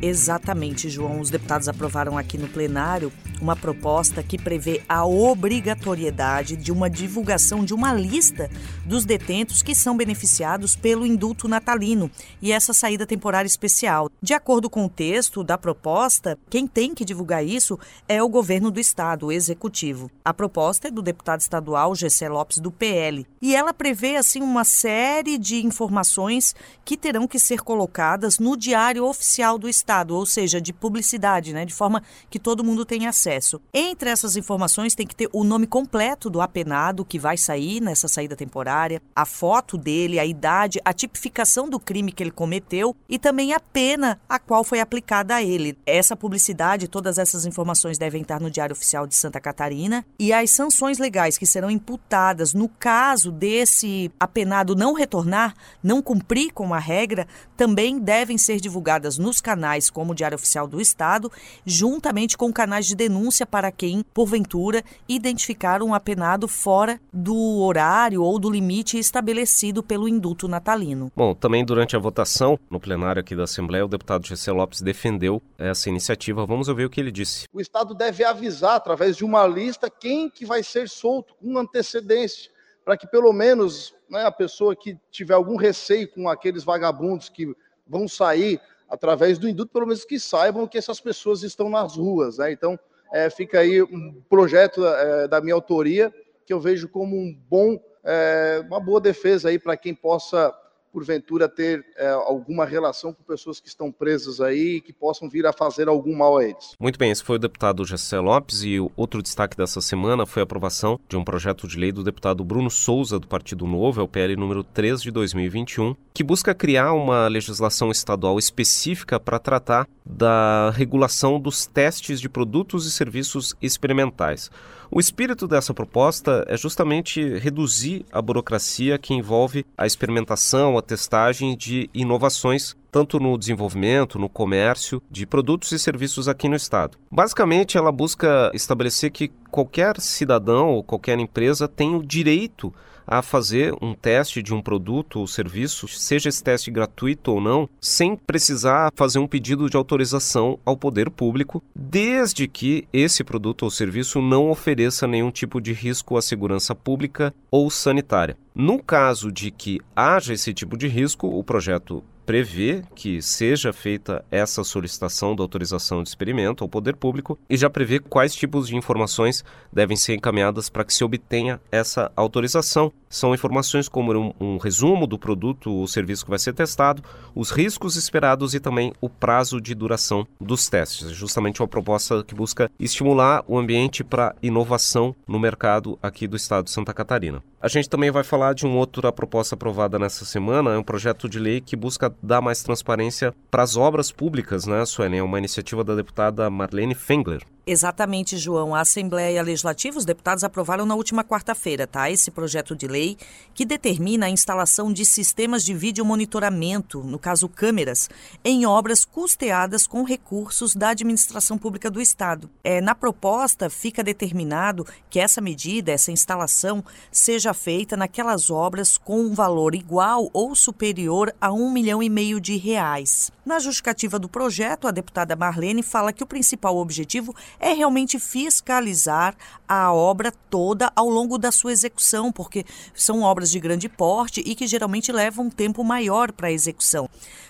Exatamente, 0.00 0.88
João. 0.88 1.20
Os 1.20 1.28
deputados 1.28 1.68
aprovaram 1.68 2.16
aqui 2.16 2.38
no 2.38 2.46
plenário 2.46 3.12
uma 3.40 3.54
proposta 3.54 4.22
que 4.22 4.38
prevê 4.38 4.82
a 4.88 5.04
obrigatoriedade 5.04 6.56
de 6.56 6.72
uma 6.72 6.88
divulgação 6.88 7.64
de 7.64 7.74
uma 7.74 7.92
lista 7.92 8.50
dos 8.84 9.04
detentos 9.04 9.62
que 9.62 9.74
são 9.74 9.96
beneficiados 9.96 10.74
pelo 10.74 11.06
indulto 11.06 11.48
natalino 11.48 12.10
e 12.40 12.52
essa 12.52 12.72
saída 12.72 13.06
temporária 13.06 13.46
especial. 13.46 14.10
De 14.22 14.34
acordo 14.34 14.70
com 14.70 14.84
o 14.84 14.88
texto 14.88 15.44
da 15.44 15.58
proposta, 15.58 16.38
quem 16.48 16.66
tem 16.66 16.94
que 16.94 17.04
divulgar 17.04 17.44
isso 17.44 17.78
é 18.08 18.22
o 18.22 18.28
governo 18.28 18.70
do 18.70 18.80
estado, 18.80 19.26
o 19.26 19.32
executivo. 19.32 20.10
A 20.24 20.32
proposta 20.32 20.88
é 20.88 20.90
do 20.90 21.02
deputado 21.02 21.40
estadual 21.40 21.94
Gessé 21.94 22.28
Lopes 22.28 22.58
do 22.58 22.70
PL 22.70 23.26
e 23.40 23.54
ela 23.54 23.74
prevê 23.74 24.16
assim 24.16 24.40
uma 24.40 24.64
série 24.64 25.38
de 25.38 25.64
informações 25.64 26.54
que 26.84 26.96
terão 26.96 27.28
que 27.28 27.38
ser 27.38 27.60
colocadas 27.60 28.38
no 28.38 28.56
diário 28.56 29.04
oficial 29.04 29.58
do 29.58 29.68
estado, 29.68 30.14
ou 30.14 30.24
seja, 30.24 30.60
de 30.60 30.72
publicidade, 30.72 31.52
né, 31.52 31.64
de 31.64 31.74
forma 31.74 32.02
que 32.30 32.38
todo 32.38 32.64
mundo 32.64 32.84
tenha 32.84 33.10
acesso 33.10 33.25
acesso. 33.26 33.60
Entre 33.74 34.08
essas 34.08 34.36
informações 34.36 34.94
tem 34.94 35.06
que 35.06 35.16
ter 35.16 35.28
o 35.32 35.42
nome 35.42 35.66
completo 35.66 36.30
do 36.30 36.40
apenado 36.40 37.04
que 37.04 37.18
vai 37.18 37.36
sair 37.36 37.80
nessa 37.80 38.06
saída 38.06 38.36
temporária, 38.36 39.02
a 39.14 39.24
foto 39.24 39.76
dele, 39.76 40.18
a 40.18 40.24
idade, 40.24 40.80
a 40.84 40.92
tipificação 40.92 41.68
do 41.68 41.80
crime 41.80 42.12
que 42.12 42.22
ele 42.22 42.30
cometeu 42.30 42.94
e 43.08 43.18
também 43.18 43.52
a 43.52 43.60
pena 43.60 44.20
a 44.28 44.38
qual 44.38 44.62
foi 44.62 44.80
aplicada 44.80 45.34
a 45.34 45.42
ele. 45.42 45.76
Essa 45.84 46.16
publicidade, 46.16 46.88
todas 46.88 47.18
essas 47.18 47.44
informações 47.44 47.98
devem 47.98 48.22
estar 48.22 48.40
no 48.40 48.50
Diário 48.50 48.74
Oficial 48.74 49.06
de 49.06 49.14
Santa 49.14 49.40
Catarina 49.40 50.06
e 50.18 50.32
as 50.32 50.50
sanções 50.50 50.98
legais 50.98 51.36
que 51.36 51.46
serão 51.46 51.70
imputadas 51.70 52.54
no 52.54 52.68
caso 52.68 53.32
desse 53.32 54.10
apenado 54.20 54.76
não 54.76 54.94
retornar, 54.94 55.54
não 55.82 56.00
cumprir 56.00 56.52
com 56.52 56.72
a 56.72 56.78
regra, 56.78 57.26
também 57.56 57.98
devem 57.98 58.38
ser 58.38 58.60
divulgadas 58.60 59.18
nos 59.18 59.40
canais 59.40 59.90
como 59.90 60.12
o 60.12 60.14
Diário 60.14 60.36
Oficial 60.36 60.68
do 60.68 60.80
Estado, 60.80 61.30
juntamente 61.64 62.36
com 62.36 62.52
canais 62.52 62.86
de 62.86 62.94
denúncia 62.94 63.15
denúncia 63.16 63.46
para 63.46 63.72
quem, 63.72 64.04
porventura, 64.12 64.84
identificar 65.08 65.82
um 65.82 65.94
apenado 65.94 66.46
fora 66.46 67.00
do 67.12 67.60
horário 67.62 68.22
ou 68.22 68.38
do 68.38 68.50
limite 68.50 68.98
estabelecido 68.98 69.82
pelo 69.82 70.06
indulto 70.06 70.46
natalino. 70.46 71.10
Bom, 71.16 71.34
também 71.34 71.64
durante 71.64 71.96
a 71.96 71.98
votação 71.98 72.58
no 72.70 72.78
plenário 72.78 73.20
aqui 73.20 73.34
da 73.34 73.44
Assembleia, 73.44 73.86
o 73.86 73.88
deputado 73.88 74.26
Gessé 74.26 74.52
Lopes 74.52 74.82
defendeu 74.82 75.42
essa 75.56 75.88
iniciativa. 75.88 76.44
Vamos 76.44 76.68
ouvir 76.68 76.84
o 76.84 76.90
que 76.90 77.00
ele 77.00 77.10
disse. 77.10 77.46
O 77.52 77.60
Estado 77.60 77.94
deve 77.94 78.22
avisar, 78.22 78.76
através 78.76 79.16
de 79.16 79.24
uma 79.24 79.46
lista, 79.46 79.88
quem 79.88 80.28
que 80.28 80.44
vai 80.44 80.62
ser 80.62 80.88
solto 80.88 81.34
com 81.36 81.56
antecedência, 81.58 82.50
para 82.84 82.96
que 82.96 83.06
pelo 83.06 83.32
menos 83.32 83.94
né, 84.10 84.24
a 84.24 84.30
pessoa 84.30 84.76
que 84.76 84.98
tiver 85.10 85.34
algum 85.34 85.56
receio 85.56 86.08
com 86.08 86.28
aqueles 86.28 86.64
vagabundos 86.64 87.30
que 87.30 87.56
vão 87.86 88.06
sair 88.06 88.60
através 88.88 89.38
do 89.38 89.48
indulto, 89.48 89.72
pelo 89.72 89.86
menos 89.86 90.04
que 90.04 90.18
saibam 90.18 90.66
que 90.66 90.78
essas 90.78 91.00
pessoas 91.00 91.42
estão 91.42 91.68
nas 91.68 91.96
ruas. 91.96 92.38
Né? 92.38 92.52
Então, 92.52 92.78
é, 93.12 93.30
fica 93.30 93.60
aí 93.60 93.82
um 93.82 94.22
projeto 94.28 94.86
é, 94.86 95.28
da 95.28 95.40
minha 95.40 95.54
autoria 95.54 96.12
que 96.44 96.52
eu 96.52 96.60
vejo 96.60 96.88
como 96.88 97.16
um 97.16 97.36
bom, 97.48 97.78
é, 98.04 98.62
uma 98.66 98.78
boa 98.78 99.00
defesa 99.00 99.48
aí 99.48 99.58
para 99.58 99.76
quem 99.76 99.94
possa 99.94 100.54
porventura 100.96 101.46
ter 101.46 101.84
é, 101.98 102.08
alguma 102.08 102.64
relação 102.64 103.12
com 103.12 103.22
pessoas 103.22 103.60
que 103.60 103.68
estão 103.68 103.92
presas 103.92 104.40
aí 104.40 104.76
e 104.76 104.80
que 104.80 104.94
possam 104.94 105.28
vir 105.28 105.44
a 105.44 105.52
fazer 105.52 105.88
algum 105.88 106.16
mal 106.16 106.38
a 106.38 106.44
eles. 106.44 106.74
Muito 106.80 106.98
bem, 106.98 107.10
esse 107.10 107.22
foi 107.22 107.36
o 107.36 107.38
deputado 107.38 107.84
Gessé 107.84 108.18
Lopes 108.18 108.62
e 108.62 108.78
outro 108.96 109.20
destaque 109.22 109.54
dessa 109.54 109.82
semana 109.82 110.24
foi 110.24 110.40
a 110.40 110.44
aprovação 110.44 110.98
de 111.06 111.14
um 111.14 111.22
projeto 111.22 111.68
de 111.68 111.78
lei 111.78 111.92
do 111.92 112.02
deputado 112.02 112.42
Bruno 112.42 112.70
Souza 112.70 113.18
do 113.18 113.26
Partido 113.26 113.66
Novo, 113.66 114.00
é 114.00 114.04
o 114.04 114.08
PL 114.08 114.36
número 114.36 114.64
3 114.64 115.02
de 115.02 115.10
2021, 115.10 115.94
que 116.14 116.24
busca 116.24 116.54
criar 116.54 116.94
uma 116.94 117.28
legislação 117.28 117.90
estadual 117.90 118.38
específica 118.38 119.20
para 119.20 119.38
tratar 119.38 119.86
da 120.02 120.70
regulação 120.70 121.38
dos 121.38 121.66
testes 121.66 122.18
de 122.22 122.28
produtos 122.30 122.86
e 122.86 122.90
serviços 122.90 123.54
experimentais. 123.60 124.50
O 124.90 125.00
espírito 125.00 125.48
dessa 125.48 125.74
proposta 125.74 126.44
é 126.48 126.56
justamente 126.56 127.20
reduzir 127.38 128.06
a 128.12 128.22
burocracia 128.22 128.96
que 128.98 129.12
envolve 129.12 129.66
a 129.76 129.84
experimentação, 129.84 130.78
a 130.78 130.82
testagem 130.86 131.56
de 131.56 131.90
inovações 131.92 132.74
tanto 132.96 133.20
no 133.20 133.36
desenvolvimento, 133.36 134.18
no 134.18 134.26
comércio 134.26 135.02
de 135.10 135.26
produtos 135.26 135.70
e 135.72 135.78
serviços 135.78 136.28
aqui 136.28 136.48
no 136.48 136.56
estado. 136.56 136.96
Basicamente, 137.10 137.76
ela 137.76 137.92
busca 137.92 138.50
estabelecer 138.54 139.10
que 139.10 139.28
qualquer 139.50 140.00
cidadão 140.00 140.70
ou 140.70 140.82
qualquer 140.82 141.18
empresa 141.18 141.68
tem 141.68 141.94
o 141.94 142.02
direito 142.02 142.72
a 143.06 143.22
fazer 143.22 143.74
um 143.80 143.94
teste 143.94 144.42
de 144.42 144.52
um 144.52 144.60
produto 144.60 145.20
ou 145.20 145.26
serviço, 145.26 145.86
seja 145.86 146.28
esse 146.28 146.42
teste 146.42 146.70
gratuito 146.70 147.32
ou 147.32 147.40
não, 147.40 147.68
sem 147.80 148.16
precisar 148.16 148.90
fazer 148.94 149.18
um 149.18 149.26
pedido 149.26 149.70
de 149.70 149.76
autorização 149.76 150.58
ao 150.64 150.76
poder 150.76 151.10
público, 151.10 151.62
desde 151.74 152.48
que 152.48 152.88
esse 152.92 153.22
produto 153.22 153.62
ou 153.62 153.70
serviço 153.70 154.20
não 154.20 154.50
ofereça 154.50 155.06
nenhum 155.06 155.30
tipo 155.30 155.60
de 155.60 155.72
risco 155.72 156.16
à 156.16 156.22
segurança 156.22 156.74
pública 156.74 157.32
ou 157.50 157.70
sanitária. 157.70 158.36
No 158.54 158.82
caso 158.82 159.30
de 159.30 159.50
que 159.50 159.80
haja 159.94 160.32
esse 160.32 160.52
tipo 160.52 160.76
de 160.76 160.88
risco, 160.88 161.26
o 161.28 161.44
projeto 161.44 162.02
prevê 162.26 162.82
que 162.94 163.22
seja 163.22 163.72
feita 163.72 164.24
essa 164.30 164.64
solicitação 164.64 165.34
da 165.36 165.44
autorização 165.44 166.02
de 166.02 166.08
experimento 166.08 166.64
ao 166.64 166.68
poder 166.68 166.96
público 166.96 167.38
e 167.48 167.56
já 167.56 167.70
prevê 167.70 168.00
quais 168.00 168.34
tipos 168.34 168.66
de 168.66 168.76
informações 168.76 169.44
devem 169.72 169.96
ser 169.96 170.16
encaminhadas 170.16 170.68
para 170.68 170.84
que 170.84 170.92
se 170.92 171.04
obtenha 171.04 171.60
essa 171.70 172.10
autorização. 172.16 172.92
São 173.08 173.32
informações 173.32 173.88
como 173.88 174.12
um, 174.12 174.32
um 174.40 174.58
resumo 174.58 175.06
do 175.06 175.16
produto 175.16 175.70
ou 175.70 175.86
serviço 175.86 176.24
que 176.24 176.30
vai 176.30 176.38
ser 176.40 176.52
testado, 176.52 177.02
os 177.34 177.50
riscos 177.50 177.94
esperados 177.94 178.54
e 178.54 178.60
também 178.60 178.92
o 179.00 179.08
prazo 179.08 179.60
de 179.60 179.74
duração 179.74 180.26
dos 180.40 180.68
testes. 180.68 181.10
Justamente 181.12 181.62
uma 181.62 181.68
proposta 181.68 182.24
que 182.24 182.34
busca 182.34 182.68
estimular 182.80 183.44
o 183.46 183.56
ambiente 183.56 184.02
para 184.02 184.34
inovação 184.42 185.14
no 185.28 185.38
mercado 185.38 185.96
aqui 186.02 186.26
do 186.26 186.36
estado 186.36 186.64
de 186.64 186.72
Santa 186.72 186.92
Catarina. 186.92 187.42
A 187.66 187.68
gente 187.68 187.90
também 187.90 188.12
vai 188.12 188.22
falar 188.22 188.54
de 188.54 188.64
uma 188.64 188.76
outra 188.76 189.10
proposta 189.10 189.56
aprovada 189.56 189.98
nessa 189.98 190.24
semana, 190.24 190.74
é 190.74 190.78
um 190.78 190.84
projeto 190.84 191.28
de 191.28 191.40
lei 191.40 191.60
que 191.60 191.74
busca 191.74 192.14
dar 192.22 192.40
mais 192.40 192.62
transparência 192.62 193.34
para 193.50 193.64
as 193.64 193.76
obras 193.76 194.12
públicas, 194.12 194.66
né, 194.68 194.86
Suelen? 194.86 195.18
É 195.18 195.22
uma 195.24 195.36
iniciativa 195.36 195.82
da 195.82 195.96
deputada 195.96 196.48
Marlene 196.48 196.94
Fengler. 196.94 197.42
Exatamente, 197.68 198.38
João. 198.38 198.76
A 198.76 198.82
Assembleia 198.82 199.42
Legislativa, 199.42 199.98
os 199.98 200.04
deputados 200.04 200.44
aprovaram 200.44 200.86
na 200.86 200.94
última 200.94 201.24
quarta-feira, 201.24 201.84
tá? 201.84 202.08
Esse 202.08 202.30
projeto 202.30 202.76
de 202.76 202.86
lei 202.86 203.18
que 203.52 203.64
determina 203.64 204.26
a 204.26 204.30
instalação 204.30 204.92
de 204.92 205.04
sistemas 205.04 205.64
de 205.64 205.74
vídeo 205.74 206.04
monitoramento, 206.04 207.02
no 207.02 207.18
caso 207.18 207.48
câmeras, 207.48 208.08
em 208.44 208.64
obras 208.64 209.04
custeadas 209.04 209.84
com 209.84 210.04
recursos 210.04 210.76
da 210.76 210.90
administração 210.90 211.58
pública 211.58 211.90
do 211.90 212.00
Estado. 212.00 212.48
É, 212.62 212.80
na 212.80 212.94
proposta, 212.94 213.68
fica 213.68 214.00
determinado 214.00 214.86
que 215.10 215.18
essa 215.18 215.40
medida, 215.40 215.90
essa 215.90 216.12
instalação, 216.12 216.84
seja 217.10 217.52
feita 217.52 217.96
naquelas 217.96 218.48
obras 218.48 218.96
com 218.96 219.22
um 219.22 219.34
valor 219.34 219.74
igual 219.74 220.30
ou 220.32 220.54
superior 220.54 221.34
a 221.40 221.52
um 221.52 221.72
milhão 221.72 222.00
e 222.00 222.08
meio 222.08 222.40
de 222.40 222.56
reais. 222.56 223.32
Na 223.44 223.58
justificativa 223.58 224.20
do 224.20 224.28
projeto, 224.28 224.86
a 224.86 224.92
deputada 224.92 225.34
Marlene 225.34 225.82
fala 225.82 226.12
que 226.12 226.22
o 226.22 226.26
principal 226.26 226.76
objetivo 226.76 227.34
é 227.58 227.72
realmente 227.72 228.18
fiscalizar 228.18 229.36
a 229.68 229.92
obra 229.92 230.32
toda 230.50 230.92
ao 230.94 231.08
longo 231.08 231.38
da 231.38 231.50
sua 231.50 231.72
execução, 231.72 232.30
porque 232.30 232.64
são 232.94 233.22
obras 233.22 233.50
de 233.50 233.60
grande 233.60 233.88
porte 233.88 234.42
e 234.44 234.54
que 234.54 234.66
geralmente 234.66 235.12
levam 235.12 235.46
um 235.46 235.50
tempo 235.50 235.82
maior 235.82 236.32
para 236.32 236.48
a 236.48 236.52
execução. 236.52 237.08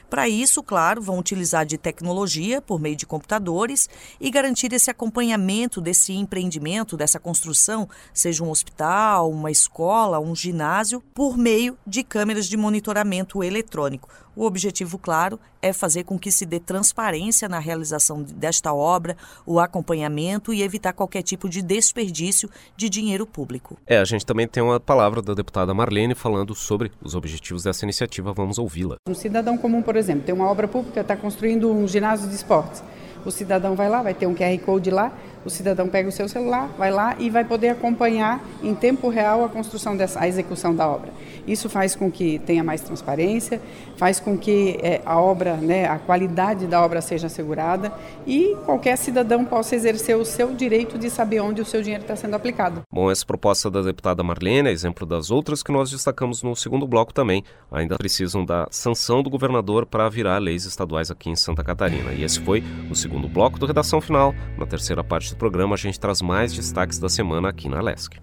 Para 0.08 0.28
isso, 0.28 0.62
claro, 0.62 1.02
vão 1.02 1.18
utilizar 1.18 1.66
de 1.66 1.76
tecnologia 1.76 2.62
por 2.62 2.80
meio 2.80 2.94
de 2.94 3.04
computadores 3.04 3.88
e 4.20 4.30
garantir 4.30 4.72
esse 4.72 4.90
acompanhamento 4.90 5.80
desse 5.80 6.12
empreendimento, 6.12 6.96
dessa 6.96 7.18
construção, 7.18 7.88
seja 8.14 8.44
um 8.44 8.50
hospital, 8.50 9.30
uma 9.30 9.50
escola, 9.50 10.20
um 10.20 10.34
ginásio, 10.34 11.02
por 11.12 11.36
meio 11.36 11.76
de 11.86 12.04
câmeras 12.04 12.46
de 12.46 12.56
monitoramento 12.56 13.42
eletrônico. 13.42 14.08
O 14.36 14.44
objetivo, 14.44 14.98
claro, 14.98 15.40
é 15.62 15.72
fazer 15.72 16.04
com 16.04 16.18
que 16.18 16.30
se 16.30 16.44
dê 16.44 16.60
transparência 16.60 17.48
na 17.48 17.58
realização 17.58 18.22
desta 18.22 18.72
obra, 18.74 19.16
o 19.46 19.58
acompanhamento 19.58 20.52
e 20.52 20.62
evitar 20.62 20.92
qualquer 20.92 21.22
tipo 21.22 21.48
de 21.48 21.62
desperdício 21.62 22.50
de 22.76 22.90
dinheiro 22.90 23.26
público. 23.26 23.78
É, 23.86 23.96
a 23.96 24.04
gente 24.04 24.26
também 24.26 24.46
tem 24.46 24.62
uma 24.62 24.78
palavra 24.78 25.22
da 25.22 25.32
deputada 25.32 25.72
Marlene 25.72 26.14
falando 26.14 26.54
sobre 26.54 26.92
os 27.02 27.14
objetivos 27.14 27.62
dessa 27.62 27.86
iniciativa. 27.86 28.34
Vamos 28.34 28.58
ouvi-la. 28.58 28.96
Um 29.08 29.14
cidadão 29.14 29.56
comum, 29.56 29.80
por 29.80 29.95
exemplo, 29.96 30.24
tem 30.24 30.34
uma 30.34 30.50
obra 30.50 30.66
pública, 30.68 31.00
está 31.00 31.16
construindo 31.16 31.70
um 31.70 31.86
ginásio 31.86 32.28
de 32.28 32.34
esportes. 32.34 32.82
O 33.24 33.30
cidadão 33.30 33.74
vai 33.74 33.88
lá, 33.88 34.02
vai 34.02 34.14
ter 34.14 34.26
um 34.26 34.34
QR 34.34 34.58
Code 34.64 34.90
lá, 34.90 35.12
o 35.46 35.50
cidadão 35.50 35.88
pega 35.88 36.08
o 36.08 36.12
seu 36.12 36.28
celular, 36.28 36.68
vai 36.76 36.90
lá 36.90 37.14
e 37.18 37.30
vai 37.30 37.44
poder 37.44 37.68
acompanhar 37.68 38.44
em 38.62 38.74
tempo 38.74 39.08
real 39.08 39.44
a 39.44 39.48
construção 39.48 39.96
dessa, 39.96 40.20
a 40.20 40.28
execução 40.28 40.74
da 40.74 40.88
obra. 40.88 41.10
Isso 41.46 41.68
faz 41.68 41.94
com 41.94 42.10
que 42.10 42.40
tenha 42.40 42.64
mais 42.64 42.80
transparência, 42.80 43.62
faz 43.96 44.18
com 44.18 44.36
que 44.36 44.78
é, 44.82 45.00
a 45.06 45.20
obra, 45.20 45.54
né, 45.56 45.86
a 45.86 45.98
qualidade 45.98 46.66
da 46.66 46.84
obra 46.84 47.00
seja 47.00 47.28
assegurada 47.28 47.92
e 48.26 48.56
qualquer 48.66 48.96
cidadão 48.96 49.44
possa 49.44 49.76
exercer 49.76 50.16
o 50.16 50.24
seu 50.24 50.52
direito 50.52 50.98
de 50.98 51.08
saber 51.08 51.40
onde 51.40 51.62
o 51.62 51.64
seu 51.64 51.80
dinheiro 51.80 52.02
está 52.02 52.16
sendo 52.16 52.34
aplicado. 52.34 52.82
Bom, 52.92 53.10
essa 53.10 53.24
proposta 53.24 53.70
da 53.70 53.82
deputada 53.82 54.22
Marlene 54.24 54.68
é 54.68 54.72
exemplo 54.72 55.06
das 55.06 55.30
outras 55.30 55.62
que 55.62 55.70
nós 55.70 55.90
destacamos 55.90 56.42
no 56.42 56.56
segundo 56.56 56.86
bloco 56.86 57.14
também. 57.14 57.44
Ainda 57.70 57.96
precisam 57.96 58.44
da 58.44 58.66
sanção 58.70 59.22
do 59.22 59.30
governador 59.30 59.86
para 59.86 60.08
virar 60.08 60.38
leis 60.38 60.64
estaduais 60.64 61.10
aqui 61.10 61.30
em 61.30 61.36
Santa 61.36 61.62
Catarina. 61.62 62.12
E 62.12 62.24
esse 62.24 62.40
foi 62.40 62.64
o 62.90 62.94
segundo 62.96 63.28
bloco 63.28 63.58
do 63.58 63.66
Redação 63.66 64.00
Final. 64.00 64.34
Na 64.58 64.66
terceira 64.66 65.04
parte 65.04 65.35
do 65.36 65.38
programa, 65.38 65.74
a 65.74 65.78
gente 65.78 66.00
traz 66.00 66.22
mais 66.22 66.52
destaques 66.52 66.98
da 66.98 67.10
semana 67.10 67.50
aqui 67.50 67.68
na 67.68 67.80
LESC. 67.80 68.16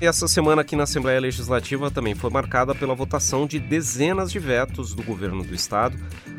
Essa 0.00 0.26
semana 0.26 0.62
aqui 0.62 0.74
na 0.74 0.82
Assembleia 0.82 1.20
Legislativa 1.20 1.90
também 1.90 2.14
foi 2.14 2.28
marcada 2.30 2.74
pela 2.74 2.94
votação 2.94 3.46
de 3.46 3.60
dezenas 3.60 4.32
de 4.32 4.38
vetos 4.38 4.94
do 4.94 5.02
governo 5.02 5.44
do 5.44 5.54
estado 5.54 5.96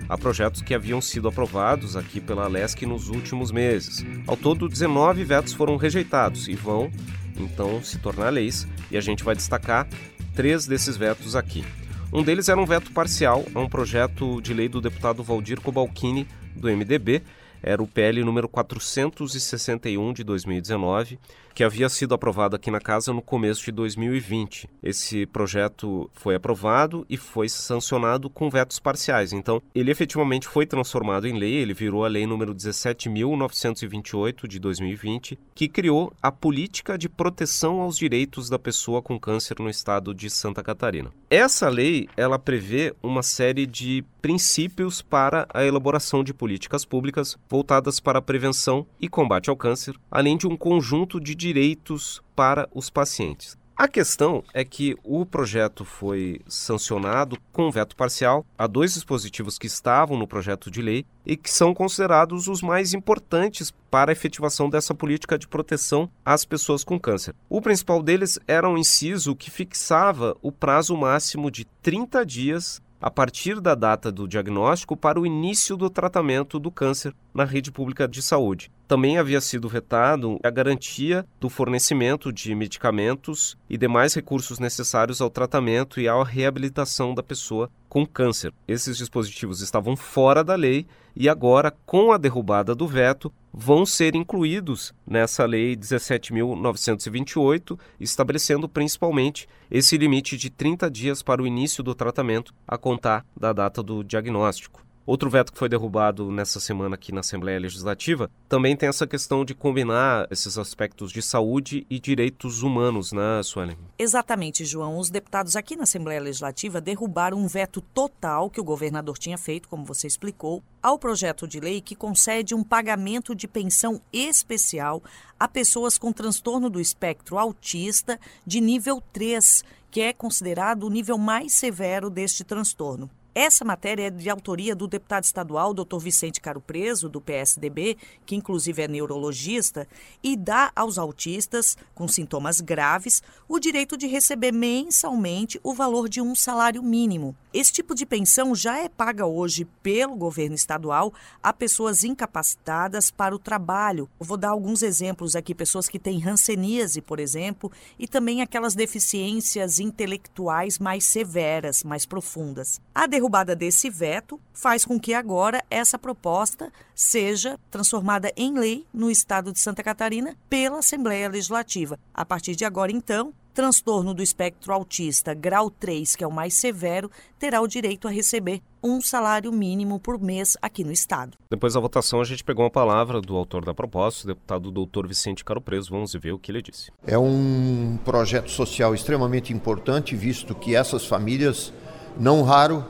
a 0.10 0.18
projetos 0.18 0.62
que 0.62 0.74
haviam 0.74 1.00
sido 1.00 1.30
aprovados 1.30 1.96
aqui 1.96 2.20
pela 2.20 2.48
LESC 2.48 2.86
nos 2.86 3.08
últimos 3.08 3.52
meses. 3.52 4.06
Ao 4.28 4.36
todo, 4.36 4.68
19 4.68 5.24
vetos 5.24 5.54
foram 5.54 5.78
rejeitados 5.78 6.50
e 6.50 6.56
vão, 6.56 6.92
então, 7.38 7.82
se 7.82 7.98
tornar 8.00 8.30
leis, 8.30 8.68
e 8.92 8.98
a 8.98 9.02
gente 9.02 9.24
vai 9.24 9.34
destacar 9.34 9.88
três 10.34 10.66
desses 10.66 10.98
vetos 10.98 11.36
aqui. 11.36 11.64
Um 12.12 12.22
deles 12.22 12.50
era 12.50 12.60
um 12.60 12.66
veto 12.66 12.92
parcial 12.92 13.44
a 13.56 13.60
um 13.60 13.68
projeto 13.68 14.42
de 14.42 14.54
lei 14.54 14.70
do 14.70 14.82
deputado 14.82 15.24
Valdir 15.24 15.60
Cobalcini, 15.60 16.28
do 16.56 16.68
MDB, 16.68 17.24
era 17.64 17.82
o 17.82 17.88
PL 17.88 18.24
número 18.24 18.50
461 18.50 20.14
de 20.14 20.24
2019, 20.24 21.18
que 21.54 21.64
havia 21.64 21.88
sido 21.88 22.14
aprovado 22.14 22.56
aqui 22.56 22.72
na 22.72 22.80
casa 22.80 23.14
no 23.14 23.22
começo 23.22 23.64
de 23.64 23.72
2020. 23.72 24.68
Esse 24.82 25.26
projeto 25.28 26.10
foi 26.14 26.36
aprovado 26.36 27.06
e 27.10 27.16
foi 27.16 27.48
sancionado 27.48 28.30
com 28.30 28.50
vetos 28.50 28.80
parciais. 28.80 29.32
Então, 29.34 29.62
ele 29.74 29.92
efetivamente 29.92 30.48
foi 30.48 30.66
transformado 30.66 31.28
em 31.28 31.38
lei, 31.38 31.54
ele 31.54 31.74
virou 31.74 32.04
a 32.04 32.08
lei 32.08 32.26
número 32.26 32.56
17.928 32.56 34.48
de 34.48 34.60
2020, 34.60 35.38
que 35.54 35.68
criou 35.68 36.12
a 36.22 36.32
política 36.32 36.98
de 36.98 37.08
proteção 37.08 37.80
aos 37.80 37.98
direitos 37.98 38.50
da 38.50 38.58
pessoa 38.58 39.02
com 39.02 39.20
câncer 39.20 39.60
no 39.60 39.70
estado 39.70 40.14
de 40.14 40.30
Santa 40.30 40.64
Catarina. 40.64 41.12
Essa 41.30 41.70
lei, 41.70 42.10
ela 42.18 42.40
prevê 42.40 42.96
uma 43.02 43.24
série 43.24 43.66
de 43.66 44.04
princípios 44.22 45.02
para 45.02 45.46
a 45.54 45.66
elaboração 45.66 46.24
de 46.24 46.34
políticas 46.34 46.86
públicas 46.86 47.38
voltadas 47.54 48.00
para 48.00 48.18
a 48.18 48.22
prevenção 48.22 48.84
e 49.00 49.08
combate 49.08 49.48
ao 49.48 49.56
câncer, 49.56 49.96
além 50.10 50.36
de 50.36 50.48
um 50.48 50.58
conjunto 50.58 51.20
de 51.20 51.36
direitos 51.36 52.20
para 52.36 52.68
os 52.74 52.90
pacientes. 52.90 53.56
A 53.78 53.88
questão 53.88 54.44
é 54.56 54.66
que 54.66 54.96
o 55.04 55.24
projeto 55.24 55.86
foi 55.86 56.42
sancionado 56.48 57.38
com 57.52 57.70
veto 57.70 57.96
parcial 57.96 58.44
a 58.58 58.66
dois 58.66 58.96
dispositivos 58.96 59.60
que 59.60 59.68
estavam 59.68 60.18
no 60.18 60.28
projeto 60.28 60.72
de 60.72 60.82
lei 60.82 61.06
e 61.24 61.38
que 61.38 61.50
são 61.50 61.76
considerados 61.76 62.48
os 62.48 62.64
mais 62.64 62.92
importantes 62.92 63.72
para 63.92 64.12
a 64.12 64.14
efetivação 64.14 64.68
dessa 64.68 64.96
política 64.96 65.38
de 65.38 65.48
proteção 65.48 66.10
às 66.26 66.46
pessoas 66.46 66.84
com 66.84 67.00
câncer. 67.00 67.36
O 67.48 67.62
principal 67.62 68.02
deles 68.02 68.40
era 68.48 68.68
um 68.68 68.80
inciso 68.80 69.36
que 69.36 69.52
fixava 69.52 70.36
o 70.42 70.52
prazo 70.52 70.98
máximo 70.98 71.52
de 71.52 71.66
30 71.84 72.26
dias 72.26 72.82
a 73.04 73.12
partir 73.12 73.60
da 73.60 73.76
data 73.76 74.10
do 74.10 74.26
diagnóstico 74.26 74.96
para 74.96 75.20
o 75.20 75.26
início 75.26 75.76
do 75.76 75.90
tratamento 75.90 76.58
do 76.58 76.72
câncer 76.72 77.14
na 77.34 77.44
rede 77.44 77.70
pública 77.70 78.08
de 78.08 78.22
saúde. 78.22 78.72
Também 78.94 79.18
havia 79.18 79.42
sido 79.42 79.68
vetado 79.68 80.40
a 80.44 80.52
garantia 80.52 81.26
do 81.40 81.50
fornecimento 81.50 82.32
de 82.32 82.54
medicamentos 82.54 83.58
e 83.68 83.76
demais 83.76 84.14
recursos 84.14 84.60
necessários 84.60 85.20
ao 85.20 85.32
tratamento 85.32 86.00
e 86.00 86.08
à 86.08 86.24
reabilitação 86.24 87.16
da 87.16 87.24
pessoa 87.24 87.72
com 87.90 88.06
câncer. 88.06 88.54
Esses 88.68 88.96
dispositivos 88.96 89.62
estavam 89.62 89.98
fora 89.98 90.44
da 90.44 90.54
lei 90.54 90.86
e 91.16 91.28
agora, 91.28 91.74
com 91.88 92.12
a 92.12 92.20
derrubada 92.20 92.76
do 92.76 92.88
veto, 92.88 93.34
vão 93.52 93.84
ser 93.84 94.14
incluídos 94.14 94.94
nessa 95.08 95.44
lei 95.44 95.76
17.928, 95.76 97.80
estabelecendo 98.00 98.70
principalmente 98.70 99.50
esse 99.72 99.98
limite 99.98 100.38
de 100.38 100.52
30 100.52 100.92
dias 100.92 101.24
para 101.24 101.42
o 101.42 101.48
início 101.48 101.84
do 101.84 101.96
tratamento 101.96 102.54
a 102.68 102.78
contar 102.78 103.26
da 103.36 103.52
data 103.52 103.82
do 103.82 104.04
diagnóstico. 104.04 104.84
Outro 105.06 105.30
veto 105.30 105.52
que 105.52 105.60
foi 105.60 105.68
derrubado 105.68 106.32
nessa 106.32 106.62
semana 106.62 106.96
aqui 106.96 107.12
na 107.12 107.20
Assembleia 107.20 107.60
Legislativa 107.60 108.32
também 108.48 108.74
tem 108.74 108.88
essa 108.88 109.06
questão 109.06 109.44
de 109.44 109.54
combinar 109.54 110.28
esses 110.32 110.58
aspectos 110.58 111.12
de 111.12 111.22
saúde 111.22 111.86
e 111.90 112.00
direitos 112.00 112.64
humanos, 112.64 113.12
né, 113.12 113.44
Suelen? 113.44 113.78
Exatamente, 114.00 114.64
João. 114.64 114.98
Os 114.98 115.10
deputados 115.10 115.58
aqui 115.58 115.76
na 115.76 115.84
Assembleia 115.84 116.22
Legislativa 116.22 116.80
derrubaram 116.80 117.38
um 117.38 117.48
veto 117.48 117.82
total 117.82 118.50
que 118.50 118.62
o 118.62 118.64
governador 118.64 119.18
tinha 119.18 119.38
feito, 119.38 119.68
como 119.68 119.84
você 119.84 120.08
explicou, 120.08 120.64
ao 120.82 120.98
projeto 120.98 121.46
de 121.46 121.60
lei 121.60 121.82
que 121.82 121.96
concede 121.96 122.56
um 122.56 122.64
pagamento 122.64 123.36
de 123.36 123.46
pensão 123.46 124.00
especial 124.14 125.04
a 125.38 125.50
pessoas 125.50 125.98
com 125.98 126.14
transtorno 126.14 126.70
do 126.70 126.80
espectro 126.80 127.38
autista 127.38 128.18
de 128.48 128.62
nível 128.62 129.04
3, 129.12 129.66
que 129.92 130.00
é 130.00 130.14
considerado 130.14 130.84
o 130.84 130.90
nível 130.90 131.18
mais 131.18 131.52
severo 131.52 132.10
deste 132.10 132.46
transtorno. 132.46 133.10
Essa 133.36 133.66
matéria 133.66 134.08
é 134.08 134.10
de 134.12 134.30
autoria 134.30 134.76
do 134.76 134.88
deputado 134.88 135.24
estadual 135.24 135.74
Dr. 135.74 135.98
Vicente 135.98 136.40
Caro 136.40 136.62
Preso, 136.62 137.10
do 137.10 137.20
PSDB, 137.20 137.98
que 138.28 138.36
inclusive 138.36 138.84
é 138.84 138.88
neurologista, 138.88 139.88
e 140.22 140.38
dá 140.38 140.72
aos 140.76 141.00
autistas 141.00 141.76
com 141.96 142.08
sintomas 142.08 142.62
graves 142.62 143.24
o 143.50 143.60
direito 143.60 143.98
de 143.98 144.06
receber 144.06 144.52
mensalmente 144.52 145.60
o 145.64 145.74
valor 145.74 146.08
de 146.08 146.22
um 146.22 146.36
salário 146.36 146.84
mínimo. 146.84 147.36
Esse 147.52 147.72
tipo 147.72 147.94
de 147.94 148.06
pensão 148.06 148.56
já 148.56 148.80
é 148.80 148.90
paga 148.90 149.26
hoje 149.26 149.66
pelo 149.82 150.16
governo 150.16 150.56
estadual 150.56 151.14
a 151.42 151.54
pessoas 151.54 152.04
incapacitadas 152.04 153.12
para 153.12 153.36
o 153.36 153.40
trabalho. 153.40 154.10
Eu 154.20 154.26
vou 154.26 154.38
dar 154.38 154.50
alguns 154.50 154.82
exemplos 154.82 155.36
aqui: 155.36 155.54
pessoas 155.54 155.88
que 155.88 156.00
têm 156.00 156.20
ranceníase, 156.20 157.00
por 157.00 157.20
exemplo, 157.20 157.72
e 157.98 158.08
também 158.08 158.42
aquelas 158.42 158.74
deficiências 158.74 159.80
intelectuais 159.80 160.80
mais 160.80 161.06
severas, 161.06 161.84
mais 161.84 162.08
profundas. 162.08 162.82
A 162.94 163.06
derrubada 163.24 163.56
desse 163.56 163.90
veto 163.90 164.38
faz 164.54 164.84
com 164.84 165.00
que 165.00 165.14
agora 165.14 165.64
essa 165.70 165.98
proposta 165.98 166.70
seja 166.94 167.58
transformada 167.72 168.34
em 168.36 168.54
lei 168.54 168.86
no 168.94 169.10
estado 169.10 169.54
de 169.54 169.60
Santa 169.60 169.82
Catarina 169.82 170.36
pela 170.50 170.80
Assembleia 170.80 171.30
Legislativa. 171.30 171.98
A 172.14 172.26
partir 172.26 172.54
de 172.54 172.66
agora, 172.66 172.92
então, 172.92 173.34
transtorno 173.54 174.14
do 174.14 174.22
espectro 174.22 174.74
autista 174.74 175.34
grau 175.34 175.70
3, 175.70 176.18
que 176.18 176.24
é 176.24 176.28
o 176.28 176.32
mais 176.32 176.56
severo, 176.56 177.10
terá 177.40 177.62
o 177.62 177.68
direito 177.68 178.10
a 178.10 178.12
receber 178.12 178.62
um 178.84 179.00
salário 179.00 179.54
mínimo 179.54 180.02
por 180.02 180.20
mês 180.20 180.58
aqui 180.62 180.84
no 180.84 180.92
estado. 180.92 181.38
Depois 181.50 181.76
da 181.76 181.80
votação, 181.80 182.20
a 182.20 182.26
gente 182.26 182.44
pegou 182.44 182.66
uma 182.66 182.72
palavra 182.72 183.22
do 183.22 183.38
autor 183.38 183.64
da 183.64 183.74
proposta, 183.74 184.26
o 184.26 184.28
deputado 184.28 184.70
doutor 184.70 185.08
Vicente 185.08 185.46
Caro 185.46 185.62
Preso. 185.62 185.92
Vamos 185.92 186.12
ver 186.14 186.34
o 186.34 186.40
que 186.40 186.52
ele 186.52 186.62
disse. 186.62 186.92
É 187.08 187.18
um 187.18 187.98
projeto 188.04 188.52
social 188.52 188.94
extremamente 188.94 189.54
importante, 189.54 190.14
visto 190.14 190.54
que 190.54 190.76
essas 190.76 191.06
famílias, 191.06 191.72
não 192.20 192.44
raro, 192.44 192.86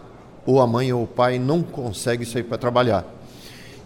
ou 0.46 0.62
a 0.62 0.68
mãe 0.68 0.92
ou 0.92 1.04
o 1.04 1.08
pai 1.08 1.40
não 1.40 1.62
conseguem 1.62 2.26
sair 2.26 2.44
para 2.44 2.58
trabalhar. 2.58 3.06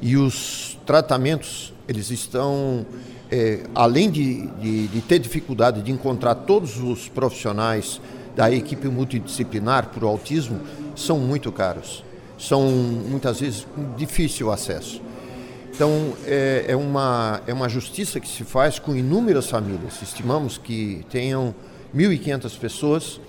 E 0.01 0.15
os 0.15 0.77
tratamentos, 0.85 1.73
eles 1.87 2.11
estão, 2.11 2.85
é, 3.31 3.61
além 3.73 4.09
de, 4.09 4.47
de, 4.47 4.87
de 4.87 5.01
ter 5.01 5.19
dificuldade 5.19 5.81
de 5.81 5.91
encontrar 5.91 6.35
todos 6.35 6.77
os 6.79 7.09
profissionais 7.09 7.99
da 8.35 8.51
equipe 8.51 8.87
multidisciplinar 8.87 9.89
para 9.89 10.05
o 10.05 10.07
autismo, 10.07 10.61
são 10.95 11.19
muito 11.19 11.51
caros. 11.51 12.03
São, 12.37 12.69
muitas 12.69 13.39
vezes, 13.39 13.65
difícil 13.97 14.51
acesso. 14.51 15.01
Então, 15.73 16.13
é, 16.25 16.65
é, 16.69 16.75
uma, 16.75 17.41
é 17.47 17.53
uma 17.53 17.67
justiça 17.67 18.19
que 18.19 18.27
se 18.27 18.43
faz 18.43 18.79
com 18.79 18.95
inúmeras 18.95 19.49
famílias. 19.49 20.01
Estimamos 20.01 20.57
que 20.57 21.05
tenham 21.09 21.53
1.500 21.95 22.59
pessoas 22.59 23.21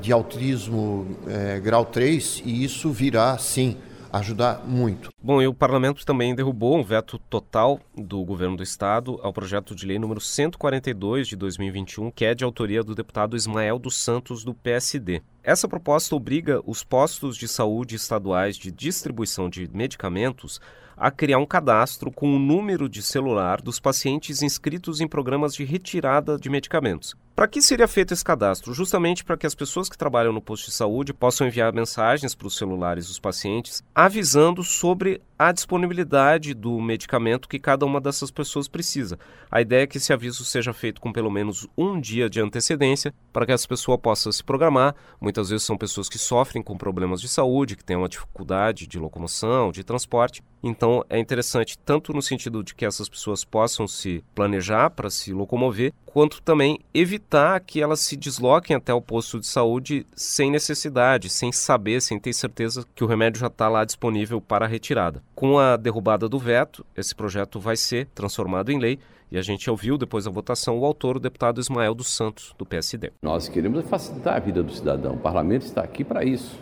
de 0.00 0.12
autismo 0.12 1.06
é, 1.26 1.58
grau 1.60 1.84
3 1.84 2.42
e 2.44 2.64
isso 2.64 2.90
virá, 2.90 3.36
sim, 3.38 3.76
ajudar 4.18 4.64
muito. 4.64 5.10
Bom, 5.20 5.42
e 5.42 5.46
o 5.46 5.52
parlamento 5.52 6.06
também 6.06 6.34
derrubou 6.34 6.76
um 6.76 6.84
veto 6.84 7.18
total 7.18 7.80
do 7.96 8.24
governo 8.24 8.56
do 8.56 8.62
estado 8.62 9.18
ao 9.22 9.32
projeto 9.32 9.74
de 9.74 9.86
lei 9.86 9.98
número 9.98 10.20
142 10.20 11.26
de 11.26 11.34
2021, 11.34 12.12
que 12.12 12.24
é 12.24 12.32
de 12.32 12.44
autoria 12.44 12.84
do 12.84 12.94
deputado 12.94 13.36
Ismael 13.36 13.76
dos 13.76 13.96
Santos 13.96 14.44
do 14.44 14.54
PSD. 14.54 15.20
Essa 15.42 15.66
proposta 15.66 16.14
obriga 16.14 16.60
os 16.64 16.84
postos 16.84 17.36
de 17.36 17.48
saúde 17.48 17.96
estaduais 17.96 18.56
de 18.56 18.70
distribuição 18.70 19.50
de 19.50 19.68
medicamentos 19.72 20.60
a 20.96 21.10
criar 21.10 21.38
um 21.38 21.46
cadastro 21.46 22.12
com 22.12 22.36
o 22.36 22.38
número 22.38 22.88
de 22.88 23.02
celular 23.02 23.60
dos 23.60 23.80
pacientes 23.80 24.42
inscritos 24.42 25.00
em 25.00 25.08
programas 25.08 25.54
de 25.54 25.64
retirada 25.64 26.38
de 26.38 26.48
medicamentos. 26.48 27.16
Para 27.34 27.48
que 27.48 27.60
seria 27.60 27.88
feito 27.88 28.14
esse 28.14 28.24
cadastro? 28.24 28.72
Justamente 28.72 29.24
para 29.24 29.36
que 29.36 29.44
as 29.44 29.56
pessoas 29.56 29.88
que 29.88 29.98
trabalham 29.98 30.32
no 30.32 30.40
posto 30.40 30.66
de 30.66 30.70
saúde 30.70 31.12
possam 31.12 31.48
enviar 31.48 31.72
mensagens 31.72 32.32
para 32.32 32.46
os 32.46 32.56
celulares 32.56 33.08
dos 33.08 33.18
pacientes 33.18 33.82
avisando 33.92 34.62
sobre 34.62 35.20
a 35.36 35.50
disponibilidade 35.50 36.54
do 36.54 36.80
medicamento 36.80 37.48
que 37.48 37.58
cada 37.58 37.84
uma 37.84 38.00
dessas 38.00 38.30
pessoas 38.30 38.68
precisa. 38.68 39.18
A 39.50 39.60
ideia 39.60 39.82
é 39.82 39.86
que 39.86 39.96
esse 39.96 40.12
aviso 40.12 40.44
seja 40.44 40.72
feito 40.72 41.00
com 41.00 41.12
pelo 41.12 41.30
menos 41.30 41.66
um 41.76 42.00
dia 42.00 42.30
de 42.30 42.40
antecedência 42.40 43.12
para 43.32 43.44
que 43.44 43.52
essa 43.52 43.66
pessoa 43.66 43.98
possa 43.98 44.30
se 44.30 44.42
programar. 44.42 44.94
Muitas 45.20 45.50
vezes 45.50 45.66
são 45.66 45.76
pessoas 45.76 46.08
que 46.08 46.18
sofrem 46.18 46.62
com 46.62 46.78
problemas 46.78 47.20
de 47.20 47.28
saúde, 47.28 47.74
que 47.74 47.84
têm 47.84 47.96
uma 47.96 48.08
dificuldade 48.08 48.86
de 48.86 48.96
locomoção, 48.96 49.72
de 49.72 49.82
transporte. 49.82 50.40
Então 50.62 51.04
é 51.10 51.18
interessante 51.18 51.76
tanto 51.78 52.12
no 52.12 52.22
sentido 52.22 52.62
de 52.62 52.74
que 52.74 52.86
essas 52.86 53.08
pessoas 53.08 53.44
possam 53.44 53.88
se 53.88 54.24
planejar 54.36 54.90
para 54.90 55.10
se 55.10 55.32
locomover, 55.32 55.92
quanto 56.14 56.40
também 56.40 56.78
evitar 56.94 57.58
que 57.58 57.82
elas 57.82 57.98
se 57.98 58.16
desloquem 58.16 58.76
até 58.76 58.94
o 58.94 59.02
posto 59.02 59.40
de 59.40 59.48
saúde 59.48 60.06
sem 60.14 60.48
necessidade, 60.48 61.28
sem 61.28 61.50
saber, 61.50 62.00
sem 62.00 62.20
ter 62.20 62.32
certeza 62.32 62.86
que 62.94 63.02
o 63.02 63.06
remédio 63.08 63.40
já 63.40 63.48
está 63.48 63.68
lá 63.68 63.84
disponível 63.84 64.40
para 64.40 64.64
retirada. 64.64 65.20
Com 65.34 65.58
a 65.58 65.76
derrubada 65.76 66.28
do 66.28 66.38
veto, 66.38 66.86
esse 66.96 67.12
projeto 67.12 67.58
vai 67.58 67.76
ser 67.76 68.06
transformado 68.14 68.70
em 68.70 68.78
lei 68.78 69.00
e 69.28 69.36
a 69.36 69.42
gente 69.42 69.68
ouviu 69.68 69.98
depois 69.98 70.24
da 70.24 70.30
votação 70.30 70.78
o 70.78 70.84
autor, 70.84 71.16
o 71.16 71.20
deputado 71.20 71.60
Ismael 71.60 71.96
dos 71.96 72.14
Santos, 72.14 72.54
do 72.56 72.64
PSD. 72.64 73.10
Nós 73.20 73.48
queremos 73.48 73.84
facilitar 73.88 74.36
a 74.36 74.38
vida 74.38 74.62
do 74.62 74.72
cidadão. 74.72 75.14
O 75.14 75.18
parlamento 75.18 75.62
está 75.62 75.82
aqui 75.82 76.04
para 76.04 76.24
isso. 76.24 76.56